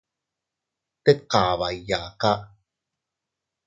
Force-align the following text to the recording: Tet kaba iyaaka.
Tet 1.03 1.19
kaba 1.31 1.67
iyaaka. 1.77 2.31